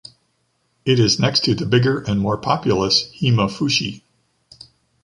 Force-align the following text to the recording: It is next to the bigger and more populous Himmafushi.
It 0.83 0.97
is 0.97 1.19
next 1.19 1.43
to 1.43 1.53
the 1.53 1.67
bigger 1.67 1.99
and 1.99 2.19
more 2.19 2.35
populous 2.39 3.11
Himmafushi. 3.21 4.01